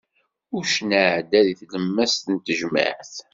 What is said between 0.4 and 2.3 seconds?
Uccen iɛeddan di tlemmast